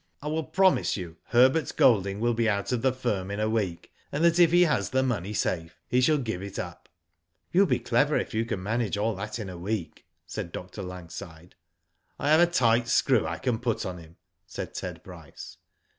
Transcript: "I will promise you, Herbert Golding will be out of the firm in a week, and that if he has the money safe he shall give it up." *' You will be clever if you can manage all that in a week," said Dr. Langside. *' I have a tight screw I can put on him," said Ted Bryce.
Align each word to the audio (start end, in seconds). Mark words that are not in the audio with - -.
"I 0.23 0.29
will 0.29 0.45
promise 0.45 0.97
you, 0.97 1.17
Herbert 1.25 1.71
Golding 1.77 2.19
will 2.19 2.33
be 2.33 2.49
out 2.49 2.71
of 2.71 2.81
the 2.81 2.91
firm 2.91 3.29
in 3.29 3.39
a 3.39 3.47
week, 3.47 3.93
and 4.11 4.23
that 4.25 4.39
if 4.39 4.51
he 4.51 4.63
has 4.63 4.89
the 4.89 5.03
money 5.03 5.31
safe 5.31 5.79
he 5.87 6.01
shall 6.01 6.17
give 6.17 6.41
it 6.41 6.57
up." 6.57 6.89
*' 7.17 7.51
You 7.51 7.61
will 7.61 7.67
be 7.67 7.77
clever 7.77 8.17
if 8.17 8.33
you 8.33 8.43
can 8.43 8.63
manage 8.63 8.97
all 8.97 9.13
that 9.17 9.37
in 9.37 9.47
a 9.47 9.59
week," 9.59 10.07
said 10.25 10.51
Dr. 10.51 10.81
Langside. 10.81 11.53
*' 11.89 12.19
I 12.19 12.29
have 12.31 12.39
a 12.41 12.47
tight 12.47 12.87
screw 12.87 13.27
I 13.27 13.37
can 13.37 13.59
put 13.59 13.85
on 13.85 13.99
him," 13.99 14.15
said 14.47 14.73
Ted 14.73 15.03
Bryce. 15.03 15.57